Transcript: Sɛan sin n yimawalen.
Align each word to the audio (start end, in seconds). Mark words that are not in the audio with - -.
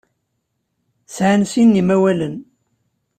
Sɛan 1.15 1.43
sin 1.51 1.69
n 1.73 1.77
yimawalen. 1.77 2.35